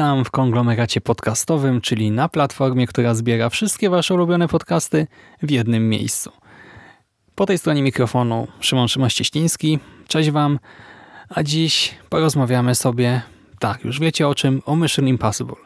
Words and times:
Witam 0.00 0.24
w 0.24 0.30
konglomeracie 0.30 1.00
podcastowym, 1.00 1.80
czyli 1.80 2.10
na 2.10 2.28
platformie, 2.28 2.86
która 2.86 3.14
zbiera 3.14 3.48
wszystkie 3.48 3.90
Wasze 3.90 4.14
ulubione 4.14 4.48
podcasty 4.48 5.06
w 5.42 5.50
jednym 5.50 5.88
miejscu. 5.88 6.32
Po 7.34 7.46
tej 7.46 7.58
stronie 7.58 7.82
mikrofonu 7.82 8.48
Szymon 8.60 8.86
Szymaś-Cieśliński. 8.88 9.78
Cześć 10.08 10.30
Wam. 10.30 10.58
A 11.28 11.42
dziś 11.42 11.94
porozmawiamy 12.08 12.74
sobie, 12.74 13.22
tak, 13.58 13.84
już 13.84 14.00
wiecie 14.00 14.28
o 14.28 14.34
czym, 14.34 14.62
o 14.66 14.76
Mission 14.76 15.08
Impossible. 15.08 15.56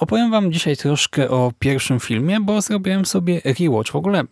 Opowiem 0.00 0.30
Wam 0.30 0.52
dzisiaj 0.52 0.76
troszkę 0.76 1.30
o 1.30 1.52
pierwszym 1.58 2.00
filmie, 2.00 2.40
bo 2.40 2.60
zrobiłem 2.60 3.06
sobie 3.06 3.40
rewatch. 3.44 3.92
W 3.92 3.96
ogóle 3.96 4.24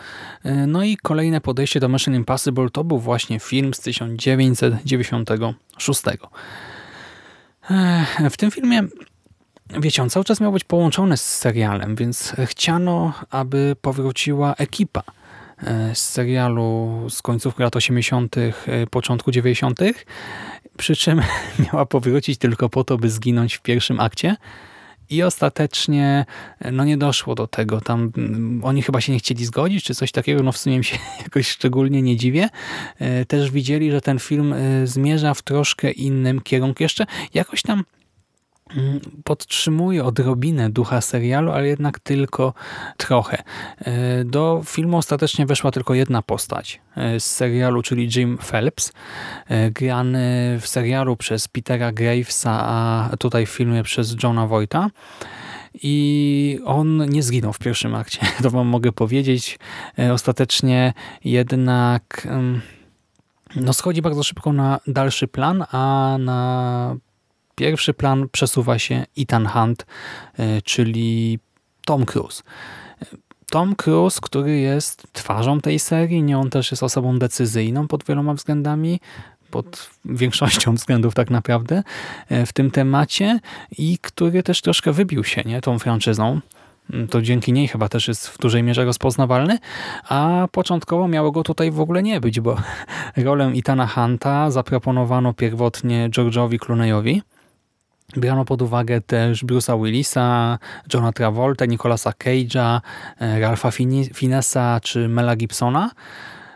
E, 0.44 0.68
no 0.68 0.84
i 0.84 0.98
kolejne 0.98 1.42
podejście 1.42 1.80
do 1.80 1.90
Mission 1.90 2.16
Impossible 2.16 2.70
to 2.70 2.84
był 2.84 3.00
właśnie 3.00 3.40
film 3.40 3.74
z 3.74 3.80
1996. 3.80 6.02
W 8.30 8.38
tym 8.38 8.52
filmie 8.52 8.84
wiecie, 9.80 10.04
on 10.04 10.10
cały 10.10 10.26
czas 10.26 10.42
miał 10.42 10.52
być 10.52 10.64
połączony 10.64 11.18
z 11.18 11.26
serialem, 11.26 11.96
więc 11.96 12.36
chciano, 12.46 13.14
aby 13.30 13.76
powróciła 13.82 14.56
ekipa 14.56 15.04
z 15.94 16.00
serialu 16.00 17.08
z 17.10 17.22
końcówki 17.22 17.64
lat 17.64 17.76
80., 17.76 18.36
początku 18.90 19.32
90., 19.32 19.80
przy 20.78 20.96
czym 20.96 21.22
miała 21.66 21.86
powrócić 21.86 22.38
tylko 22.38 22.70
po 22.70 22.84
to, 22.84 22.98
by 22.98 23.10
zginąć 23.10 23.56
w 23.56 23.62
pierwszym 23.62 24.00
akcie. 24.00 24.36
I 25.12 25.24
ostatecznie 25.24 26.26
no 26.72 26.86
nie 26.86 26.98
doszło 26.98 27.36
do 27.36 27.48
tego. 27.48 27.82
Tam 27.82 28.12
mm, 28.18 28.62
oni 28.64 28.82
chyba 28.82 29.02
się 29.02 29.12
nie 29.12 29.20
chcieli 29.20 29.46
zgodzić, 29.46 29.84
czy 29.84 29.96
coś 29.96 30.12
takiego. 30.12 30.44
No 30.44 30.52
w 30.52 30.58
sumie 30.58 30.84
się 30.84 30.98
jakoś 31.24 31.48
szczególnie 31.48 32.02
nie 32.02 32.18
dziwię. 32.18 32.50
E, 33.00 33.26
też 33.26 33.52
widzieli, 33.52 33.92
że 33.92 34.02
ten 34.02 34.20
film 34.20 34.54
e, 34.54 34.88
zmierza 34.88 35.34
w 35.34 35.42
troszkę 35.42 35.92
innym 35.92 36.42
kierunku. 36.42 36.84
Jeszcze 36.84 37.06
jakoś 37.34 37.62
tam 37.62 37.84
podtrzymuje 39.24 40.06
odrobinę 40.06 40.70
ducha 40.70 41.02
serialu, 41.02 41.52
ale 41.52 41.68
jednak 41.68 42.00
tylko 42.00 42.54
trochę. 42.98 43.44
E, 43.78 44.26
do 44.26 44.62
filmu 44.66 44.98
ostatecznie 44.98 45.46
weszła 45.46 45.72
tylko 45.72 45.94
jedna 45.94 46.22
postać 46.22 46.82
e, 46.96 47.20
z 47.20 47.26
serialu, 47.26 47.82
czyli 47.82 48.10
Jim 48.16 48.38
Phelps, 48.38 48.94
e, 49.48 49.72
grany 49.72 50.58
w 50.62 50.68
serialu 50.68 51.18
przez 51.18 51.48
Petera 51.48 51.92
Gravesa, 51.92 52.52
a 52.66 53.10
tutaj 53.18 53.46
w 53.46 53.50
filmie 53.50 53.84
przez 53.84 54.16
Johna 54.24 54.48
Voighta. 54.48 54.90
I 55.84 56.60
on 56.66 57.10
nie 57.10 57.24
zginął 57.24 57.54
w 57.54 57.60
pierwszym 57.60 57.96
akcie, 57.96 58.20
to 58.44 58.50
wam 58.50 58.68
mogę 58.68 58.92
powiedzieć. 58.92 59.60
Ostatecznie 60.14 60.94
jednak 61.24 62.28
no, 63.56 63.74
schodzi 63.74 64.02
bardzo 64.02 64.24
szybko 64.24 64.54
na 64.54 64.80
dalszy 64.88 65.28
plan, 65.28 65.66
a 65.72 66.16
na 66.20 66.96
pierwszy 67.56 67.94
plan 67.94 68.30
przesuwa 68.32 68.80
się 68.80 69.06
Ethan 69.18 69.48
Hunt, 69.48 69.86
e, 70.40 70.62
czyli 70.62 71.40
Tom 71.86 72.06
Cruise. 72.06 72.44
Tom 73.52 73.76
Cruise, 73.76 74.20
który 74.22 74.60
jest 74.60 75.08
twarzą 75.14 75.62
tej 75.62 75.80
serii, 75.80 76.24
nie 76.24 76.38
on 76.38 76.50
też 76.50 76.72
jest 76.72 76.84
osobą 76.84 77.20
decyzyjną 77.20 77.88
pod 77.88 78.06
wieloma 78.06 78.34
względami, 78.34 79.00
pod 79.52 79.90
większością 80.06 80.76
względów 80.82 81.14
tak 81.14 81.30
naprawdę 81.30 81.84
e, 82.30 82.46
w 82.46 82.54
tym 82.54 82.72
temacie 82.72 83.40
i 83.78 83.98
który 84.02 84.44
też 84.44 84.62
troszkę 84.62 84.92
wybił 84.92 85.24
się 85.24 85.42
nie, 85.46 85.62
tą 85.62 85.80
franczyzą. 85.80 86.40
To 87.10 87.22
dzięki 87.22 87.54
niej 87.54 87.68
chyba 87.68 87.90
też 87.90 88.08
jest 88.08 88.28
w 88.28 88.38
dużej 88.38 88.64
mierze 88.64 88.86
rozpoznawalny, 88.86 89.58
a 90.10 90.48
początkowo 90.52 91.08
miało 91.08 91.32
go 91.32 91.44
tutaj 91.44 91.72
w 91.72 91.80
ogóle 91.80 92.04
nie 92.04 92.22
być, 92.22 92.40
bo 92.40 92.56
rolę 93.18 93.52
Itana 93.54 93.88
Hunta 93.88 94.52
zaproponowano 94.52 95.34
pierwotnie 95.34 96.10
George'owi 96.10 96.60
Clooney'owi, 96.60 97.22
Brano 98.20 98.46
pod 98.46 98.62
uwagę 98.62 99.02
też 99.02 99.46
Bruce'a 99.46 99.84
Willisa, 99.84 100.60
Johna 100.94 101.12
Travolta, 101.12 101.66
Nicolasa 101.66 102.12
Cage'a, 102.12 102.82
e, 103.20 103.40
Ralpha 103.40 103.72
Finessa 104.14 104.80
czy 104.84 105.08
Mela 105.08 105.36
Gibsona. 105.36 105.92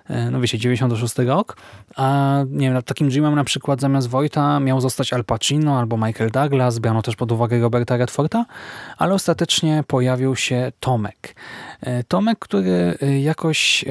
E, 0.10 0.32
no 0.32 0.42
wiecie, 0.42 0.58
96 0.58 1.18
rok. 1.18 1.58
A 1.96 2.40
nie 2.50 2.72
wiem, 2.72 2.84
takim 2.84 3.10
dreamem 3.10 3.36
na 3.36 3.44
przykład 3.44 3.82
zamiast 3.82 4.08
Wojta 4.08 4.60
miał 4.60 4.82
zostać 4.82 5.14
Al 5.14 5.24
Pacino 5.24 5.80
albo 5.80 5.98
Michael 5.98 6.32
Douglas. 6.32 6.80
Brano 6.80 7.02
też 7.02 7.16
pod 7.16 7.32
uwagę 7.32 7.60
Roberta 7.60 7.98
Redforda, 7.98 8.46
ale 8.98 9.14
ostatecznie 9.14 9.84
pojawił 9.88 10.36
się 10.36 10.72
Tomek. 10.80 11.36
E, 11.82 12.04
Tomek, 12.04 12.40
który 12.40 12.98
jakoś 13.22 13.86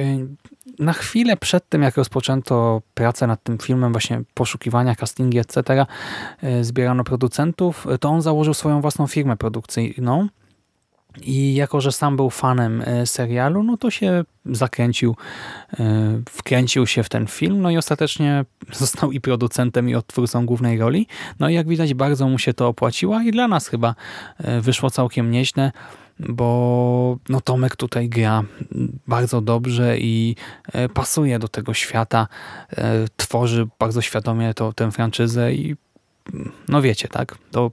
na 0.79 0.93
chwilę 0.93 1.37
przed 1.37 1.69
tym, 1.69 1.81
jak 1.81 1.97
rozpoczęto 1.97 2.81
pracę 2.93 3.27
nad 3.27 3.43
tym 3.43 3.57
filmem, 3.57 3.91
właśnie 3.91 4.21
poszukiwania, 4.33 4.95
castingi, 4.95 5.39
etc., 5.39 5.85
e, 6.41 6.63
zbierano 6.63 7.03
producentów, 7.03 7.87
to 7.99 8.09
on 8.09 8.21
założył 8.21 8.53
swoją 8.53 8.81
własną 8.81 9.07
firmę 9.07 9.37
produkcyjną. 9.37 10.27
I 11.21 11.55
jako, 11.55 11.81
że 11.81 11.91
sam 11.91 12.15
był 12.15 12.29
fanem 12.29 12.81
e, 12.85 13.05
serialu, 13.05 13.63
no 13.63 13.77
to 13.77 13.91
się 13.91 14.23
zakręcił, 14.45 15.15
e, 15.79 16.21
wkręcił 16.29 16.87
się 16.87 17.03
w 17.03 17.09
ten 17.09 17.27
film, 17.27 17.61
no 17.61 17.71
i 17.71 17.77
ostatecznie 17.77 18.45
został 18.73 19.11
i 19.11 19.21
producentem, 19.21 19.89
i 19.89 19.95
odtwórcą 19.95 20.45
głównej 20.45 20.77
roli. 20.77 21.07
No 21.39 21.49
i 21.49 21.53
jak 21.53 21.67
widać, 21.67 21.93
bardzo 21.93 22.27
mu 22.27 22.39
się 22.39 22.53
to 22.53 22.67
opłaciło 22.67 23.19
i 23.19 23.31
dla 23.31 23.47
nas 23.47 23.67
chyba 23.67 23.95
wyszło 24.61 24.89
całkiem 24.89 25.31
nieźle. 25.31 25.71
Bo 26.19 27.17
no, 27.29 27.41
Tomek 27.41 27.75
tutaj 27.75 28.09
gra 28.09 28.43
bardzo 29.07 29.41
dobrze 29.41 29.97
i 29.99 30.35
e, 30.73 30.89
pasuje 30.89 31.39
do 31.39 31.47
tego 31.47 31.73
świata, 31.73 32.27
e, 32.77 33.05
tworzy 33.17 33.67
bardzo 33.79 34.01
świadomie 34.01 34.53
to, 34.53 34.73
tę 34.73 34.91
franczyzę 34.91 35.53
i 35.53 35.75
no 36.67 36.81
wiecie, 36.81 37.07
tak, 37.07 37.37
to 37.51 37.71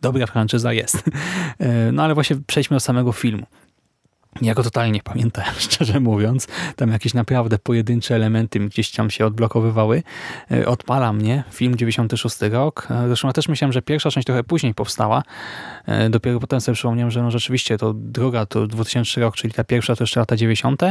dobra 0.00 0.26
franczyza 0.26 0.72
jest. 0.72 1.02
E, 1.58 1.92
no 1.92 2.02
ale 2.02 2.14
właśnie 2.14 2.36
przejdźmy 2.46 2.76
do 2.76 2.80
samego 2.80 3.12
filmu. 3.12 3.46
Ja 4.42 4.54
go 4.54 4.62
totalnie 4.62 4.92
nie 4.92 5.02
pamiętałem, 5.02 5.54
szczerze 5.68 6.00
mówiąc. 6.00 6.48
Tam 6.76 6.90
jakieś 6.90 7.14
naprawdę 7.14 7.58
pojedyncze 7.58 8.14
elementy 8.14 8.58
gdzieś 8.58 8.90
tam 8.90 9.10
się 9.10 9.26
odblokowywały. 9.26 10.02
E, 10.50 10.66
odpala 10.66 11.12
mnie 11.12 11.44
film 11.52 11.76
96 11.76 12.36
rok. 12.40 12.86
E, 12.90 13.06
zresztą 13.06 13.28
ja 13.28 13.32
też 13.32 13.48
myślałem, 13.48 13.72
że 13.72 13.82
pierwsza 13.82 14.10
część 14.10 14.26
trochę 14.26 14.44
później 14.44 14.74
powstała. 14.74 15.22
E, 15.86 16.10
dopiero 16.10 16.40
potem 16.40 16.60
sobie 16.60 16.74
przypomniałem, 16.74 17.10
że 17.10 17.22
no 17.22 17.30
rzeczywiście 17.30 17.78
to 17.78 17.92
druga 17.94 18.46
to 18.46 18.66
2003 18.66 19.20
rok, 19.20 19.36
czyli 19.36 19.52
ta 19.52 19.64
pierwsza 19.64 19.96
to 19.96 20.02
jeszcze 20.02 20.20
lata 20.20 20.36
90. 20.36 20.82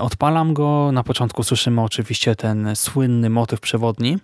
Odpalam 0.00 0.54
go. 0.54 0.92
Na 0.92 1.02
początku 1.02 1.42
słyszymy 1.42 1.82
oczywiście 1.82 2.36
ten 2.36 2.76
słynny 2.76 3.30
motyw 3.30 3.60
przewodni. 3.60 4.18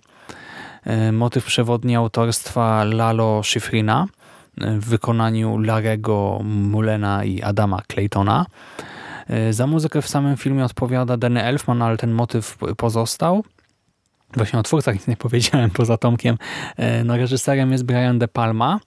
Motyw 1.12 1.44
przewodni 1.44 1.96
autorstwa 1.96 2.84
Lalo 2.84 3.42
Schifrina 3.42 4.06
w 4.56 4.88
wykonaniu 4.88 5.58
Larego 5.58 6.40
Mulena 6.44 7.24
i 7.24 7.42
Adama 7.42 7.82
Claytona. 7.88 8.46
E, 9.28 9.52
za 9.52 9.66
muzykę 9.66 10.02
w 10.02 10.08
samym 10.08 10.36
filmie 10.36 10.64
odpowiada 10.64 11.16
Danny 11.16 11.42
Elfman, 11.42 11.82
ale 11.82 11.96
ten 11.96 12.10
motyw 12.10 12.58
pozostał. 12.76 13.44
Właśnie 14.34 14.58
o 14.58 14.62
twórcach 14.62 14.94
nic 14.94 15.06
nie 15.06 15.16
powiedziałem 15.16 15.70
poza 15.70 15.96
Tomkiem. 15.96 16.38
E, 16.76 17.04
no, 17.04 17.16
reżyserem 17.16 17.72
jest 17.72 17.84
Brian 17.84 18.18
De 18.18 18.28
Palma, 18.28 18.80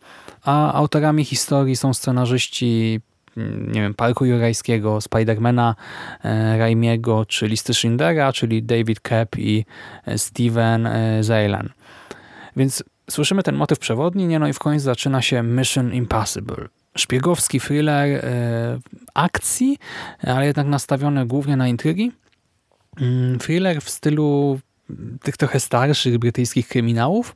a 0.44 0.74
autorami 0.74 1.25
historii 1.25 1.75
są 1.75 1.94
scenarzyści 1.94 3.00
mm, 3.38 3.71
nie 3.71 3.81
wiem, 3.81 3.94
Parku 3.94 4.25
Jurajskiego, 4.25 5.01
Spidermana, 5.01 5.75
e, 6.24 6.57
Raimiego 6.57 7.25
czy 7.25 7.48
Listy 7.48 7.74
Schindlera, 7.74 8.33
czyli 8.33 8.63
David 8.63 9.00
Kep 9.00 9.38
i 9.38 9.66
Steven 10.18 10.89
Zaylan. 11.21 11.69
Więc 12.56 12.83
Słyszymy 13.09 13.44
ten 13.44 13.56
motyw 13.56 13.79
przewodni, 13.79 14.27
nie? 14.27 14.39
no 14.39 14.47
i 14.47 14.53
w 14.53 14.59
końcu 14.59 14.83
zaczyna 14.83 15.21
się 15.21 15.44
Mission 15.44 15.94
Impossible. 15.94 16.67
Szpiegowski 16.97 17.59
thriller 17.59 18.25
e, 18.25 18.79
akcji, 19.13 19.77
ale 20.23 20.45
jednak 20.45 20.67
nastawiony 20.67 21.25
głównie 21.25 21.57
na 21.57 21.67
intrygi. 21.67 22.11
Mm, 23.01 23.39
thriller 23.39 23.81
w 23.81 23.89
stylu 23.89 24.59
tych 25.21 25.38
trochę 25.38 25.59
starszych 25.59 26.17
brytyjskich 26.17 26.67
kryminałów, 26.67 27.35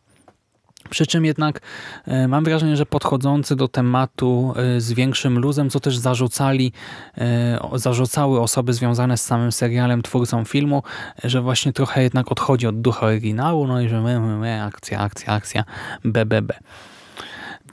przy 0.89 1.07
czym 1.07 1.25
jednak 1.25 1.61
e, 2.05 2.27
mam 2.27 2.43
wrażenie, 2.43 2.77
że 2.77 2.85
podchodzący 2.85 3.55
do 3.55 3.67
tematu 3.67 4.53
e, 4.55 4.81
z 4.81 4.93
większym 4.93 5.39
luzem, 5.39 5.69
co 5.69 5.79
też 5.79 5.97
zarzucali, 5.97 6.71
e, 7.17 7.59
zarzucały 7.73 8.41
osoby 8.41 8.73
związane 8.73 9.17
z 9.17 9.23
samym 9.23 9.51
serialem, 9.51 10.01
twórcą 10.01 10.45
filmu, 10.45 10.83
że 11.23 11.41
właśnie 11.41 11.73
trochę 11.73 12.03
jednak 12.03 12.31
odchodzi 12.31 12.67
od 12.67 12.81
ducha 12.81 13.05
oryginału, 13.05 13.67
no 13.67 13.81
i 13.81 13.89
że 13.89 14.01
my, 14.01 14.19
my, 14.19 14.37
my 14.37 14.63
akcja, 14.63 14.99
akcja, 14.99 15.33
akcja, 15.33 15.63
BBB. 16.05 16.53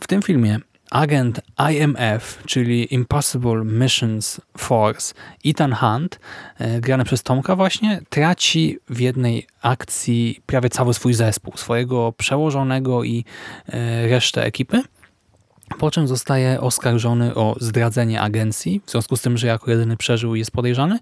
W 0.01 0.07
tym 0.07 0.23
filmie 0.23 0.59
agent 0.91 1.41
IMF, 1.73 2.43
czyli 2.47 2.95
Impossible 2.95 3.65
Missions 3.65 4.41
Force, 4.59 5.15
Ethan 5.45 5.73
Hunt, 5.73 6.21
e, 6.59 6.81
grany 6.81 7.05
przez 7.05 7.23
Tomka 7.23 7.57
właśnie, 7.57 8.03
traci 8.09 8.79
w 8.89 9.01
jednej 9.01 9.47
akcji 9.63 10.41
prawie 10.47 10.69
cały 10.69 10.95
swój 10.95 11.15
zespół, 11.15 11.57
swojego 11.57 12.13
przełożonego 12.13 13.05
i 13.05 13.25
e, 13.69 14.09
resztę 14.09 14.45
ekipy. 14.45 14.83
Po 15.79 15.91
czym 15.91 16.09
zostaje 16.09 16.61
oskarżony 16.61 17.35
o 17.35 17.57
zdradzenie 17.61 18.21
agencji, 18.21 18.81
w 18.87 18.91
związku 18.91 19.17
z 19.17 19.23
tym, 19.23 19.39
że 19.39 19.47
jako 19.47 19.71
jedyny 19.71 19.97
przeżył 19.97 20.35
jest 20.35 20.51
podejrzany. 20.51 20.99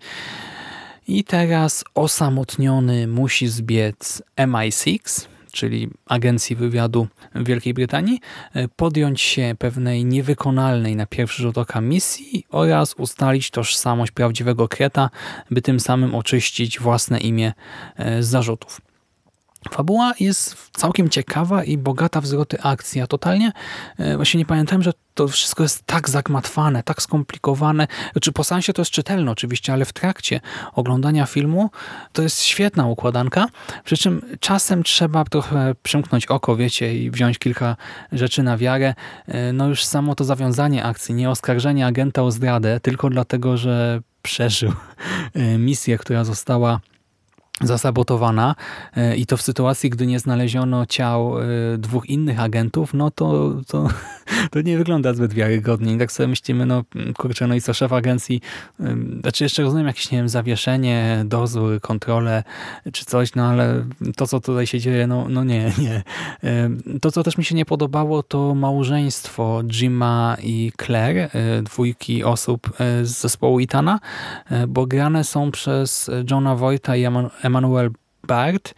I 1.08 1.24
teraz 1.24 1.84
osamotniony 1.94 3.06
musi 3.06 3.48
zbiec 3.48 4.22
MI6, 4.36 5.26
czyli 5.52 5.90
agencji 6.06 6.56
wywiadu 6.56 7.08
Wielkiej 7.34 7.74
Brytanii, 7.74 8.20
e, 8.54 8.68
podjąć 8.68 9.20
się 9.20 9.54
pewnej 9.58 10.04
niewykonalnej 10.04 10.96
na 10.96 11.06
pierwszy 11.06 11.42
rzut 11.42 11.58
oka 11.58 11.80
misji 11.80 12.46
oraz 12.50 12.94
ustalić 12.94 13.50
tożsamość 13.50 14.12
prawdziwego 14.12 14.68
Kreta, 14.68 15.10
by 15.50 15.62
tym 15.62 15.80
samym 15.80 16.14
oczyścić 16.14 16.80
własne 16.80 17.20
imię 17.20 17.52
e, 17.96 18.22
z 18.22 18.26
zarzutów. 18.26 18.87
Fabuła 19.70 20.12
jest 20.20 20.70
całkiem 20.72 21.08
ciekawa 21.08 21.64
i 21.64 21.78
bogata 21.78 22.20
w 22.20 22.26
zwroty 22.26 22.62
akcji. 22.62 22.98
Ja 22.98 23.06
totalnie 23.06 23.52
e, 23.98 24.16
właśnie 24.16 24.38
nie 24.38 24.46
pamiętałem, 24.46 24.82
że 24.82 24.92
to 25.14 25.28
wszystko 25.28 25.62
jest 25.62 25.82
tak 25.86 26.08
zagmatwane, 26.08 26.82
tak 26.82 27.02
skomplikowane. 27.02 27.86
Znaczy 28.12 28.32
po 28.32 28.44
sensie 28.44 28.72
to 28.72 28.82
jest 28.82 28.90
czytelne 28.90 29.30
oczywiście, 29.30 29.72
ale 29.72 29.84
w 29.84 29.92
trakcie 29.92 30.40
oglądania 30.72 31.26
filmu 31.26 31.70
to 32.12 32.22
jest 32.22 32.42
świetna 32.42 32.86
układanka. 32.86 33.46
Przy 33.84 33.96
czym 33.96 34.22
czasem 34.40 34.82
trzeba 34.82 35.24
trochę 35.24 35.74
przymknąć 35.82 36.26
oko, 36.26 36.56
wiecie, 36.56 36.94
i 36.94 37.10
wziąć 37.10 37.38
kilka 37.38 37.76
rzeczy 38.12 38.42
na 38.42 38.56
wiarę. 38.56 38.94
E, 39.26 39.52
no 39.52 39.68
już 39.68 39.84
samo 39.84 40.14
to 40.14 40.24
zawiązanie 40.24 40.84
akcji, 40.84 41.14
nie 41.14 41.30
oskarżenie 41.30 41.86
agenta 41.86 42.22
o 42.22 42.30
zdradę, 42.30 42.80
tylko 42.80 43.10
dlatego, 43.10 43.56
że 43.56 44.00
przeżył 44.22 44.72
e, 45.34 45.58
misję, 45.58 45.98
która 45.98 46.24
została 46.24 46.80
zasabotowana 47.60 48.54
e, 48.96 49.16
i 49.16 49.26
to 49.26 49.36
w 49.36 49.42
sytuacji, 49.42 49.90
gdy 49.90 50.06
nie 50.06 50.18
znaleziono 50.18 50.86
ciał 50.86 51.38
e, 51.38 51.44
dwóch 51.78 52.06
innych 52.06 52.40
agentów, 52.40 52.94
no 52.94 53.10
to, 53.10 53.54
to, 53.66 53.88
to 54.52 54.60
nie 54.60 54.78
wygląda 54.78 55.14
zbyt 55.14 55.32
wiarygodnie. 55.32 55.94
I 55.94 55.98
tak 55.98 56.12
sobie 56.12 56.28
myślimy, 56.28 56.66
no 56.66 56.84
kurczę, 57.16 57.46
no 57.46 57.54
i 57.54 57.60
co 57.60 57.74
szef 57.74 57.92
agencji, 57.92 58.40
znaczy 59.20 59.44
jeszcze 59.44 59.62
rozumiem 59.62 59.86
jakieś, 59.86 60.10
nie 60.10 60.18
wiem, 60.18 60.28
zawieszenie, 60.28 61.22
dozór, 61.24 61.80
kontrolę 61.80 62.42
czy 62.92 63.04
coś, 63.04 63.34
no 63.34 63.46
ale 63.46 63.84
to, 64.16 64.26
co 64.26 64.40
tutaj 64.40 64.66
się 64.66 64.80
dzieje, 64.80 65.06
no, 65.06 65.26
no 65.28 65.44
nie, 65.44 65.72
nie. 65.78 66.02
To, 67.00 67.10
co 67.10 67.22
też 67.22 67.38
mi 67.38 67.44
się 67.44 67.54
nie 67.54 67.64
podobało, 67.64 68.22
to 68.22 68.54
małżeństwo 68.54 69.62
Jima 69.70 70.36
i 70.42 70.72
Claire, 70.86 71.30
e, 71.32 71.62
dwójki 71.62 72.24
osób 72.24 72.72
z 73.02 73.20
zespołu 73.20 73.60
Itana, 73.60 74.00
bo 74.68 74.86
grane 74.86 75.24
są 75.24 75.50
przez 75.50 76.10
Johna 76.30 76.56
Voigta 76.56 76.96
i 76.96 77.06
Emanuel 77.48 77.90
Bart 78.26 78.74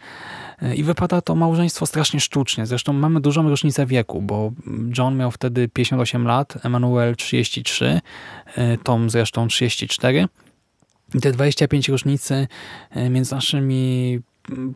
e, 0.61 0.75
i 0.75 0.83
wypada 0.83 1.21
to 1.21 1.35
małżeństwo 1.35 1.85
strasznie 1.85 2.19
sztucznie. 2.19 2.65
Zresztą 2.65 2.93
mamy 2.93 3.21
dużą 3.21 3.49
różnicę 3.49 3.85
wieku, 3.85 4.21
bo 4.21 4.51
John 4.97 5.17
miał 5.17 5.31
wtedy 5.31 5.67
58 5.67 6.27
lat, 6.27 6.65
Emanuel 6.65 7.15
33, 7.15 8.01
e, 8.55 8.77
Tom 8.77 9.09
zresztą 9.09 9.47
34. 9.47 10.27
I 11.15 11.19
te 11.19 11.31
25 11.31 11.89
różnicy 11.89 12.47
e, 12.91 13.09
między 13.09 13.35
naszymi 13.35 14.19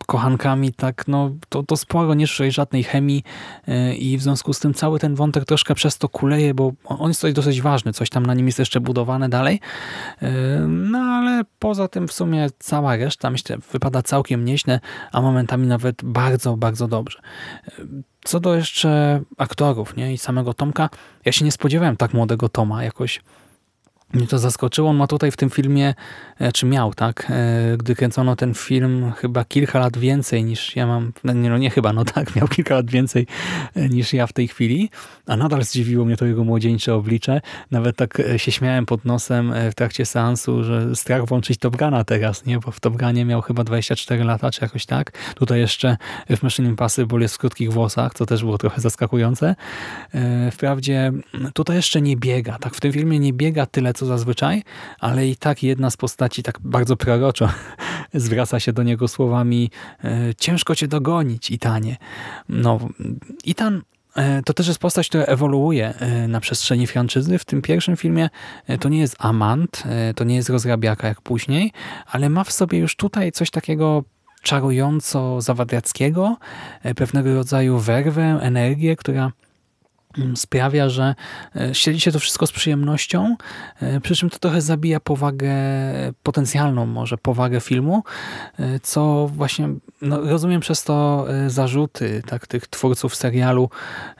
kochankami, 0.06 0.72
tak, 0.72 1.08
no 1.08 1.30
to, 1.48 1.62
to 1.62 1.76
sporo, 1.76 2.14
nie 2.14 2.26
czuję 2.26 2.52
żadnej 2.52 2.84
chemii 2.84 3.24
e, 3.68 3.94
i 3.94 4.18
w 4.18 4.22
związku 4.22 4.52
z 4.52 4.60
tym 4.60 4.74
cały 4.74 4.98
ten 4.98 5.14
wątek 5.14 5.44
troszkę 5.44 5.74
przez 5.74 5.98
to 5.98 6.08
kuleje, 6.08 6.54
bo 6.54 6.72
on 6.84 7.08
jest 7.08 7.20
coś 7.20 7.32
dosyć 7.32 7.62
ważny, 7.62 7.92
coś 7.92 8.10
tam 8.10 8.26
na 8.26 8.34
nim 8.34 8.46
jest 8.46 8.58
jeszcze 8.58 8.80
budowane 8.80 9.28
dalej, 9.28 9.60
e, 10.22 10.30
no 10.68 10.98
ale 10.98 11.44
poza 11.58 11.88
tym 11.88 12.08
w 12.08 12.12
sumie 12.12 12.46
cała 12.58 12.96
reszta, 12.96 13.30
myślę, 13.30 13.58
wypada 13.72 14.02
całkiem 14.02 14.44
nieźle, 14.44 14.80
a 15.12 15.20
momentami 15.20 15.66
nawet 15.66 16.04
bardzo, 16.04 16.56
bardzo 16.56 16.88
dobrze. 16.88 17.18
E, 17.68 17.72
co 18.24 18.40
do 18.40 18.54
jeszcze 18.54 19.20
aktorów 19.38 19.96
nie 19.96 20.12
i 20.12 20.18
samego 20.18 20.54
Tomka, 20.54 20.90
ja 21.24 21.32
się 21.32 21.44
nie 21.44 21.52
spodziewałem 21.52 21.96
tak 21.96 22.14
młodego 22.14 22.48
Toma, 22.48 22.84
jakoś 22.84 23.20
mnie 24.12 24.26
to 24.26 24.38
zaskoczyło. 24.38 24.90
On 24.90 24.96
ma 24.96 25.06
tutaj 25.06 25.30
w 25.30 25.36
tym 25.36 25.50
filmie, 25.50 25.94
e, 26.38 26.52
czy 26.52 26.66
miał, 26.66 26.94
tak, 26.94 27.26
e, 27.30 27.76
gdy 27.76 27.94
kręcono 27.94 28.36
ten 28.36 28.54
film 28.54 29.12
chyba 29.16 29.44
kilka 29.44 29.78
lat 29.78 29.98
więcej 29.98 30.44
niż 30.44 30.76
ja 30.76 30.86
mam, 30.86 31.12
no 31.24 31.32
nie, 31.32 31.50
no 31.50 31.58
nie 31.58 31.70
chyba, 31.70 31.92
no 31.92 32.04
tak, 32.04 32.36
miał 32.36 32.48
kilka 32.48 32.74
lat 32.74 32.90
więcej 32.90 33.26
e, 33.74 33.88
niż 33.88 34.12
ja 34.12 34.26
w 34.26 34.32
tej 34.32 34.48
chwili, 34.48 34.90
a 35.26 35.36
nadal 35.36 35.64
zdziwiło 35.64 36.04
mnie 36.04 36.16
to 36.16 36.26
jego 36.26 36.44
młodzieńcze 36.44 36.94
oblicze. 36.94 37.40
Nawet 37.70 37.96
tak 37.96 38.22
się 38.36 38.52
śmiałem 38.52 38.86
pod 38.86 39.04
nosem 39.04 39.52
w 39.70 39.74
trakcie 39.74 40.06
seansu, 40.06 40.64
że 40.64 40.96
strach 40.96 41.26
włączyć 41.26 41.58
Top 41.58 41.76
Guna 41.76 42.04
teraz, 42.04 42.44
nie, 42.44 42.58
bo 42.58 42.70
w 42.70 42.80
Top 42.80 42.96
Gunie 42.96 43.24
miał 43.24 43.42
chyba 43.42 43.64
24 43.64 44.24
lata, 44.24 44.50
czy 44.50 44.62
jakoś 44.62 44.86
tak. 44.86 45.34
Tutaj 45.34 45.60
jeszcze 45.60 45.96
w 46.30 46.42
Mission 46.42 46.66
Impossible 46.66 47.20
jest 47.20 47.34
w 47.34 47.38
krótkich 47.38 47.72
włosach, 47.72 48.14
co 48.14 48.26
też 48.26 48.40
było 48.40 48.58
trochę 48.58 48.80
zaskakujące. 48.80 49.54
Wprawdzie 50.52 51.12
tutaj 51.54 51.76
jeszcze 51.76 52.00
nie 52.00 52.16
biega, 52.16 52.58
tak, 52.58 52.74
w 52.74 52.80
tym 52.80 52.92
filmie 52.92 53.18
nie 53.18 53.32
biega 53.32 53.66
tyle, 53.66 53.92
co 53.96 54.06
zazwyczaj, 54.06 54.62
ale 55.00 55.28
i 55.28 55.36
tak 55.36 55.62
jedna 55.62 55.90
z 55.90 55.96
postaci 55.96 56.42
tak 56.42 56.58
bardzo 56.60 56.96
proroczo 56.96 57.48
zwraca 58.14 58.60
się 58.60 58.72
do 58.72 58.82
niego 58.82 59.08
słowami 59.08 59.70
e, 60.04 60.34
ciężko 60.38 60.74
cię 60.74 60.88
dogonić, 60.88 61.50
Itanie. 61.50 61.96
No, 62.48 62.78
Itan 63.44 63.82
e, 64.16 64.42
to 64.42 64.52
też 64.54 64.68
jest 64.68 64.78
postać, 64.78 65.08
która 65.08 65.24
ewoluuje 65.24 65.94
e, 65.94 66.28
na 66.28 66.40
przestrzeni 66.40 66.86
franczyzy. 66.86 67.38
W 67.38 67.44
tym 67.44 67.62
pierwszym 67.62 67.96
filmie 67.96 68.28
to 68.80 68.88
nie 68.88 68.98
jest 68.98 69.16
amant, 69.18 69.82
to 70.16 70.24
nie 70.24 70.36
jest 70.36 70.48
rozrabiaka 70.48 71.08
jak 71.08 71.20
później, 71.20 71.72
ale 72.06 72.28
ma 72.28 72.44
w 72.44 72.52
sobie 72.52 72.78
już 72.78 72.96
tutaj 72.96 73.32
coś 73.32 73.50
takiego 73.50 74.04
czarująco 74.42 75.40
zawadiackiego, 75.40 76.36
pewnego 76.96 77.34
rodzaju 77.34 77.78
werwę, 77.78 78.22
energię, 78.22 78.96
która 78.96 79.32
sprawia, 80.34 80.88
że 80.88 81.14
e, 81.56 81.74
śledzi 81.74 82.00
się 82.00 82.12
to 82.12 82.18
wszystko 82.18 82.46
z 82.46 82.52
przyjemnością, 82.52 83.36
e, 83.80 84.00
przy 84.00 84.16
czym 84.16 84.30
to 84.30 84.38
trochę 84.38 84.60
zabija 84.60 85.00
powagę 85.00 85.52
potencjalną, 86.22 86.86
może 86.86 87.18
powagę 87.18 87.60
filmu, 87.60 88.04
e, 88.58 88.80
co 88.80 89.30
właśnie 89.34 89.68
no, 90.02 90.20
rozumiem 90.20 90.60
przez 90.60 90.84
to 90.84 91.26
e, 91.28 91.50
zarzuty 91.50 92.22
tak, 92.26 92.46
tych 92.46 92.66
twórców 92.66 93.16
serialu 93.16 93.70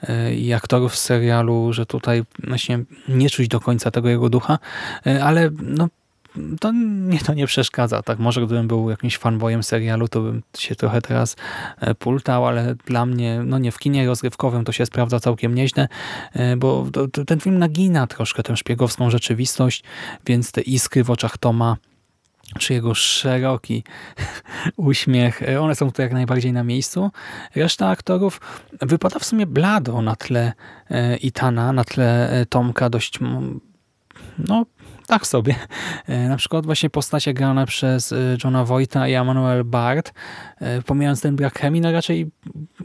e, 0.01 0.33
i 0.33 0.53
aktorów 0.53 0.95
serialu, 0.95 1.73
że 1.73 1.85
tutaj 1.85 2.23
właśnie 2.47 2.79
nie 3.07 3.29
czuć 3.29 3.47
do 3.47 3.59
końca 3.59 3.91
tego 3.91 4.09
jego 4.09 4.29
ducha, 4.29 4.59
e, 5.07 5.23
ale 5.23 5.49
no, 5.61 5.87
to 6.59 6.73
mnie 6.73 7.19
to 7.19 7.33
nie 7.33 7.47
przeszkadza. 7.47 8.03
Tak, 8.03 8.19
może 8.19 8.45
gdybym 8.45 8.67
był 8.67 8.89
jakimś 8.89 9.17
fanboyem 9.17 9.63
serialu, 9.63 10.07
to 10.07 10.21
bym 10.21 10.43
się 10.57 10.75
trochę 10.75 11.01
teraz 11.01 11.35
e, 11.79 11.95
pultał, 11.95 12.47
ale 12.47 12.75
dla 12.75 13.05
mnie, 13.05 13.41
no 13.45 13.57
nie, 13.57 13.71
w 13.71 13.79
kinie 13.79 14.07
rozrywkowym 14.07 14.65
to 14.65 14.71
się 14.71 14.85
sprawdza 14.85 15.19
całkiem 15.19 15.55
nieźle, 15.55 15.87
e, 16.33 16.57
bo 16.57 16.87
to, 16.93 17.07
to, 17.07 17.25
ten 17.25 17.39
film 17.39 17.59
nagina 17.59 18.07
troszkę 18.07 18.43
tę 18.43 18.57
szpiegowską 18.57 19.09
rzeczywistość, 19.09 19.83
więc 20.25 20.51
te 20.51 20.61
iskry 20.61 21.03
w 21.03 21.11
oczach 21.11 21.37
Toma 21.37 21.77
czy 22.59 22.73
jego 22.73 22.95
szeroki 22.95 23.83
uśmiech, 24.77 25.43
e, 25.43 25.61
one 25.61 25.75
są 25.75 25.91
tu 25.91 26.01
jak 26.01 26.13
najbardziej 26.13 26.53
na 26.53 26.63
miejscu. 26.63 27.11
Reszta 27.55 27.89
aktorów 27.89 28.41
wypada 28.81 29.19
w 29.19 29.25
sumie 29.25 29.45
blado 29.45 30.01
na 30.01 30.15
tle 30.15 30.53
Itana, 31.21 31.73
na 31.73 31.83
tle 31.83 32.45
Tomka 32.49 32.89
dość 32.89 33.19
no 34.47 34.65
tak 35.07 35.27
sobie. 35.27 35.55
E, 36.07 36.29
Na 36.29 36.37
przykład 36.37 36.65
właśnie 36.65 36.89
postacie 36.89 37.33
grane 37.33 37.65
przez 37.65 38.11
e, 38.11 38.37
Johna 38.43 38.65
Voighta 38.65 39.07
i 39.07 39.13
Emmanuel 39.13 39.63
Bart, 39.63 40.13
e, 40.59 40.81
pomijając 40.81 41.21
ten 41.21 41.35
brak 41.35 41.59
chemii, 41.59 41.81
no 41.81 41.91
raczej 41.91 42.27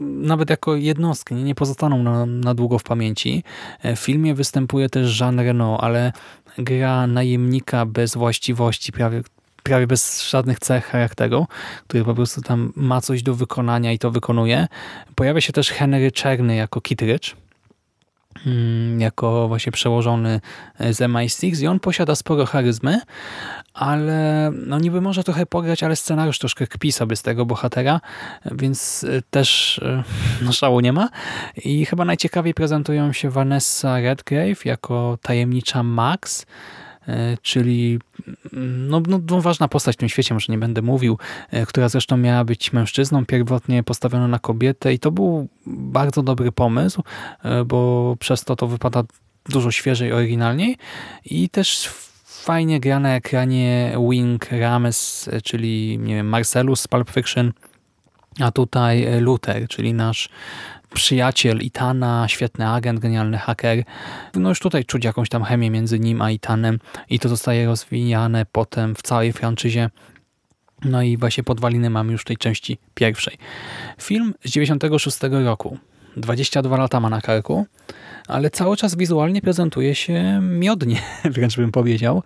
nawet 0.01 0.49
jako 0.49 0.75
jednostki 0.75 1.35
nie, 1.35 1.55
pozostaną 1.55 2.03
na, 2.03 2.25
na 2.25 2.53
długo 2.53 2.79
w 2.79 2.83
pamięci. 2.83 3.43
W 3.83 3.99
filmie 3.99 4.33
występuje 4.35 4.89
też 4.89 5.19
Jean 5.19 5.39
Reno, 5.39 5.77
ale 5.81 6.11
gra 6.57 7.07
najemnika 7.07 7.85
bez 7.85 8.15
właściwości, 8.15 8.91
prawie 8.91 9.21
prawie 9.63 9.87
bez 9.87 10.29
żadnych 10.29 10.59
cech 10.59 10.85
charakteru, 10.85 11.47
który 11.87 12.03
po 12.05 12.15
prostu 12.15 12.41
tam 12.41 12.73
ma 12.75 13.01
coś 13.01 13.23
do 13.23 13.35
wykonania 13.35 13.91
i 13.91 13.99
to 13.99 14.11
wykonuje. 14.11 14.67
Pojawia 15.15 15.41
się 15.41 15.53
też 15.53 15.69
Henry 15.69 16.11
Czerny 16.11 16.55
jako 16.55 16.81
Kittredge, 16.81 17.31
mm, 17.31 17.43
jako 18.97 19.47
właśnie 19.47 19.71
przełożony 19.71 20.41
z 20.79 20.99
MI6 20.99 21.63
i 21.63 21.67
on 21.67 21.79
posiada 21.79 22.15
sporo 22.15 22.45
charyzmy, 22.45 23.01
ale 23.73 24.51
no 24.65 24.79
niby 24.79 25.01
może 25.01 25.23
trochę 25.23 25.45
pograć, 25.45 25.83
ale 25.83 25.95
scenariusz 25.95 26.39
troszkę 26.39 26.67
kpi 26.67 26.91
sobie 26.91 27.15
z 27.15 27.21
tego 27.21 27.45
bohatera, 27.45 28.01
więc 28.51 29.03
y, 29.03 29.23
też 29.29 29.77
y, 29.77 30.03
no 30.45 30.53
szału 30.53 30.79
nie 30.79 30.93
ma. 30.93 31.09
I 31.55 31.85
chyba 31.85 32.05
najciekawiej 32.05 32.53
prezentują 32.53 33.13
się 33.13 33.29
Vanessa 33.29 33.99
Redgrave 33.99 34.65
jako 34.65 35.17
tajemnicza 35.21 35.83
Max, 35.83 36.45
czyli 37.41 37.99
mm, 38.53 38.87
no, 38.87 39.01
no, 39.07 39.19
no 39.29 39.41
ważna 39.41 39.67
postać 39.67 39.95
w 39.95 39.99
tym 39.99 40.09
świecie, 40.09 40.33
może 40.33 40.53
nie 40.53 40.57
będę 40.57 40.81
mówił, 40.81 41.17
y, 41.53 41.65
która 41.65 41.89
zresztą 41.89 42.17
miała 42.17 42.43
być 42.43 42.73
mężczyzną, 42.73 43.25
pierwotnie 43.25 43.83
postawiono 43.83 44.27
na 44.27 44.39
kobietę 44.39 44.93
i 44.93 44.99
to 44.99 45.11
był 45.11 45.47
bardzo 45.67 46.23
dobry 46.23 46.51
pomysł, 46.51 47.03
y, 47.61 47.65
bo 47.65 48.15
przez 48.19 48.43
to 48.43 48.55
to 48.55 48.67
wypada 48.67 49.03
dużo 49.49 49.71
świeżej, 49.71 50.13
oryginalniej 50.13 50.77
i 51.25 51.49
też 51.49 51.89
fajnie 52.25 52.79
gra 52.79 52.99
na 52.99 53.15
ekranie 53.15 53.97
Wing 54.09 54.51
Rames, 54.51 55.29
czyli 55.43 55.97
nie 55.97 56.15
wiem, 56.15 56.27
Marcellus 56.27 56.81
z 56.81 56.87
Pulp 56.87 57.09
Fiction, 57.09 57.53
a 58.39 58.51
tutaj 58.51 59.21
Luther, 59.21 59.67
czyli 59.67 59.93
nasz 59.93 60.29
przyjaciel 60.93 61.57
Itana, 61.57 62.25
świetny 62.27 62.67
agent, 62.67 62.99
genialny 62.99 63.37
haker. 63.37 63.83
No 64.35 64.49
już 64.49 64.59
tutaj 64.59 64.85
czuć 64.85 65.05
jakąś 65.05 65.29
tam 65.29 65.43
chemię 65.43 65.69
między 65.69 65.99
nim 65.99 66.21
a 66.21 66.31
Itanem 66.31 66.79
i 67.09 67.19
to 67.19 67.29
zostaje 67.29 67.65
rozwijane 67.65 68.45
potem 68.51 68.95
w 68.95 69.01
całej 69.01 69.33
franczyzie. 69.33 69.89
No 70.85 71.01
i 71.01 71.17
właśnie 71.17 71.43
podwaliny 71.43 71.89
mamy 71.89 72.11
już 72.11 72.21
w 72.21 72.25
tej 72.25 72.37
części 72.37 72.77
pierwszej. 72.93 73.37
Film 74.01 74.33
z 74.43 74.51
96 74.51 75.17
roku. 75.31 75.77
22 76.17 76.77
lata 76.77 76.99
ma 76.99 77.09
na 77.09 77.21
karku, 77.21 77.65
ale 78.27 78.49
cały 78.49 78.77
czas 78.77 78.95
wizualnie 78.95 79.41
prezentuje 79.41 79.95
się 79.95 80.39
miodnie, 80.41 81.01
wręcz 81.33 81.57
bym 81.57 81.71
powiedział. 81.71 82.23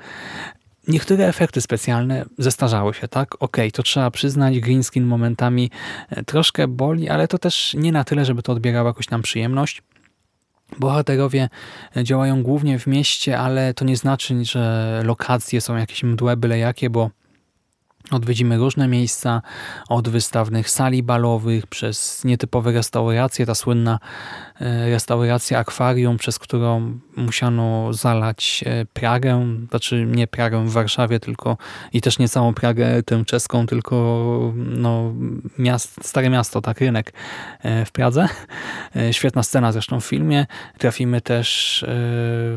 Niektóre 0.88 1.28
efekty 1.28 1.62
specjalne 1.62 2.26
zestarzały 2.38 2.94
się, 2.94 3.08
tak? 3.08 3.36
Okej, 3.40 3.72
to 3.72 3.84
trzeba 3.84 4.12
przyznać, 4.12 4.60
green 4.60 4.84
screen 4.84 5.08
momentami 5.08 5.72
e, 6.10 6.24
troszkę 6.24 6.68
boli, 6.68 7.10
ale 7.10 7.28
to 7.28 7.38
też 7.38 7.74
nie 7.74 7.92
na 7.92 8.04
tyle, 8.04 8.26
żeby 8.26 8.44
to 8.44 8.52
odbierało 8.52 8.88
jakąś 8.88 9.10
nam 9.10 9.22
przyjemność. 9.22 9.82
Bohaterowie 10.80 11.50
działają 12.04 12.44
głównie 12.44 12.80
w 12.80 12.88
mieście, 12.88 13.40
ale 13.40 13.74
to 13.74 13.86
nie 13.86 13.98
znaczy, 13.98 14.46
że 14.46 15.02
lokacje 15.06 15.62
są 15.62 15.76
jakieś 15.76 16.04
mdłe 16.04 16.38
byle 16.38 16.60
jakie, 16.60 16.90
bo 16.90 17.10
Odwiedzimy 18.12 18.58
różne 18.58 18.88
miejsca, 18.88 19.42
od 19.90 20.10
wystawnych 20.10 20.70
sali 20.70 21.04
balowych, 21.04 21.68
przez 21.68 22.24
nietypowe 22.24 22.72
restauracje, 22.72 23.46
ta 23.46 23.56
słynna 23.56 24.00
e, 24.62 24.90
restauracja 24.90 25.60
akwarium, 25.60 26.18
przez 26.18 26.40
którą 26.40 27.00
musiano 27.16 27.94
zalać 27.94 28.64
e, 28.66 28.86
Pragę, 28.86 29.46
znaczy 29.70 30.06
nie 30.06 30.28
Pragę 30.28 30.66
w 30.66 30.72
Warszawie, 30.72 31.20
tylko 31.20 31.58
i 31.94 32.02
też 32.02 32.20
nie 32.20 32.30
całą 32.30 32.54
Pragę 32.54 33.04
tę 33.04 33.26
czeską, 33.26 33.68
tylko 33.68 34.54
no, 34.56 35.14
miast, 35.58 36.08
stare 36.08 36.30
miasto, 36.30 36.62
tak, 36.62 36.80
rynek 36.80 37.14
e, 37.62 37.86
w 37.86 37.92
Pradze. 37.92 38.28
Świetna 39.12 39.44
scena 39.44 39.72
zresztą 39.72 40.00
w 40.00 40.06
filmie. 40.06 40.46
Trafimy 40.78 41.22
też 41.22 41.86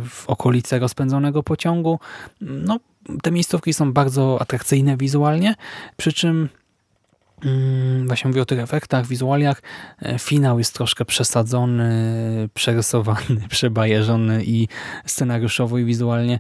w 0.05 0.25
okolice 0.27 0.79
rozpędzonego 0.79 1.43
pociągu. 1.43 2.01
No, 2.41 2.79
te 3.23 3.31
miejscówki 3.31 3.73
są 3.73 3.93
bardzo 3.93 4.41
atrakcyjne 4.41 4.97
wizualnie, 4.97 5.55
przy 5.97 6.13
czym 6.13 6.49
mm, 7.45 8.07
właśnie 8.07 8.29
mówię 8.29 8.43
o 8.43 8.45
tych 8.45 8.59
efektach, 8.59 9.07
wizualiach. 9.07 9.63
E, 10.03 10.19
Finał 10.19 10.59
jest 10.59 10.75
troszkę 10.75 11.05
przesadzony, 11.05 12.49
przerysowany, 12.55 13.49
przebajeżony 13.51 14.45
i 14.45 14.69
scenariuszowo 15.07 15.79
i 15.79 15.85
wizualnie. 15.85 16.39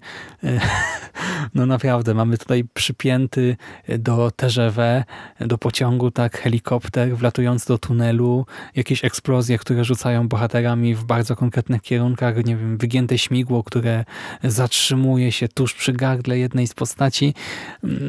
E, 1.46 1.50
No 1.54 1.66
naprawdę, 1.66 2.14
mamy 2.14 2.38
tutaj 2.38 2.64
przypięty 2.74 3.56
do 3.98 4.30
TGV, 4.30 5.04
do 5.40 5.58
pociągu, 5.58 6.10
tak, 6.10 6.38
helikopter 6.38 7.16
wlatujący 7.16 7.68
do 7.68 7.78
tunelu, 7.78 8.46
jakieś 8.76 9.04
eksplozje, 9.04 9.58
które 9.58 9.84
rzucają 9.84 10.28
bohaterami 10.28 10.94
w 10.94 11.04
bardzo 11.04 11.36
konkretnych 11.36 11.82
kierunkach, 11.82 12.36
nie 12.36 12.56
wiem, 12.56 12.78
wygięte 12.78 13.18
śmigło, 13.18 13.64
które 13.64 14.04
zatrzymuje 14.44 15.32
się 15.32 15.48
tuż 15.48 15.74
przy 15.74 15.92
gardle 15.92 16.38
jednej 16.38 16.66
z 16.66 16.74
postaci. 16.74 17.34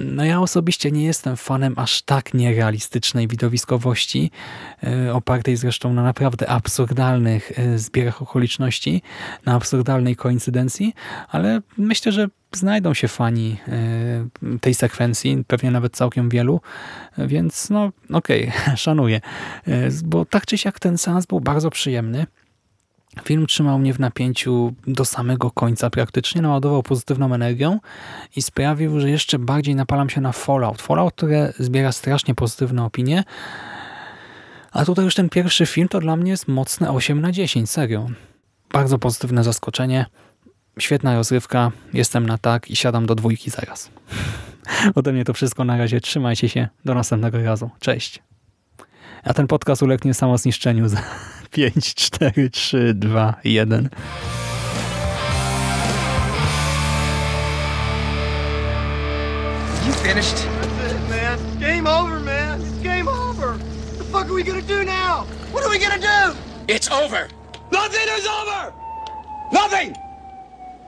No 0.06 0.26
ja 0.26 0.42
osobiście 0.42 0.92
nie 0.92 1.04
jestem 1.04 1.38
fanem 1.38 1.74
aż 1.78 2.02
tak 2.02 2.34
nierealistycznej 2.34 3.28
widowiskowości, 3.28 4.32
e, 4.84 5.14
opartej 5.14 5.58
zresztą 5.58 5.94
na 5.94 6.04
naprawdę 6.04 6.50
absurdalnych 6.50 7.60
e, 7.60 7.78
zbiegach 7.78 8.22
okoliczności, 8.22 9.02
na 9.46 9.56
absurdalnej 9.56 10.16
koincydencji, 10.16 10.94
ale 11.30 11.62
myślę, 11.78 12.12
że 12.12 12.28
znajdą 12.58 12.93
się 12.93 13.08
fani 13.08 13.58
e, 13.67 14.60
tej 14.62 14.74
sekwencji, 14.74 15.43
pewnie 15.48 15.72
nawet 15.72 15.96
całkiem 15.96 16.29
wielu, 16.29 16.62
więc 17.17 17.70
no 17.70 17.91
okej, 18.13 18.51
szanuję. 18.75 19.22
E, 19.67 19.89
Bo 20.03 20.25
tak 20.25 20.46
czy 20.46 20.58
siak 20.58 20.79
ten 20.79 20.98
seans 20.98 21.25
był 21.25 21.39
bardzo 21.39 21.70
przyjemny. 21.70 22.25
Film 23.24 23.48
trzymał 23.48 23.79
mnie 23.79 23.93
w 23.93 24.00
napięciu 24.00 24.74
do 24.88 25.05
samego 25.05 25.51
końca 25.51 25.89
praktycznie, 25.89 26.41
naładował 26.41 26.84
pozytywną 26.84 27.34
energią 27.34 27.79
i 28.36 28.41
sprawił, 28.41 29.00
że 29.00 29.10
jeszcze 29.10 29.39
bardziej 29.39 29.75
napalam 29.75 30.10
się 30.10 30.22
na 30.22 30.31
Fallout. 30.31 30.81
Fallout, 30.81 31.13
które 31.15 31.53
zbiera 31.60 31.91
strasznie 31.91 32.36
pozytywne 32.36 32.84
opinie, 32.84 33.24
a 34.72 34.86
tutaj 34.86 35.05
już 35.05 35.15
ten 35.15 35.29
pierwszy 35.29 35.65
film 35.65 35.88
to 35.88 36.00
dla 36.00 36.15
mnie 36.15 36.31
jest 36.31 36.48
mocne 36.48 36.91
8 36.91 37.22
na 37.22 37.31
10, 37.31 37.70
serio. 37.70 38.08
Bardzo 38.72 39.00
pozytywne 39.00 39.43
zaskoczenie, 39.43 40.05
świetna 40.80 41.16
rozrywka, 41.16 41.72
jestem 41.94 42.25
na 42.25 42.38
tak 42.38 42.72
i 42.72 42.75
siadam 42.75 43.06
do 43.06 43.16
dwójki 43.16 43.50
zaraz. 43.50 43.90
Ode 44.96 45.13
mnie 45.13 45.25
to 45.25 45.34
wszystko 45.34 45.63
na 45.63 45.78
razie, 45.78 46.01
trzymajcie 46.01 46.50
się, 46.50 46.68
do 46.86 46.94
następnego 46.94 47.44
razu, 47.44 47.70
cześć. 47.80 48.20
A 49.24 49.34
ten 49.34 49.48
podcast 49.48 49.84
ulegnie 49.84 50.13
samozniszczeniu 50.13 50.88
za 50.88 51.01
5, 51.51 51.96
4, 51.96 52.50
3, 52.50 52.94
2, 52.94 53.36
1. 53.44 53.90
You 59.88 59.94
finished? 59.94 60.36
That's 60.36 60.92
it, 60.92 61.10
man. 61.10 61.40
Game 61.60 61.88
over, 61.88 62.20
man. 62.20 62.62
It's 62.62 62.84
game 62.84 63.08
over. 63.08 63.58
What 63.58 63.98
the 63.98 64.04
fuck 64.04 64.25
are 64.25 64.34
we 64.34 64.44
gonna 64.44 64.62
do 64.62 64.84
now? 64.84 65.25
What 65.51 65.63
are 65.63 65.70
we 65.70 65.80
gonna 65.80 66.00
do? 66.00 66.38
It's 66.68 66.92
over. 66.92 67.28
Nothing 67.72 68.08
is 68.18 68.28
over! 68.28 68.74
Nothing! 69.51 69.96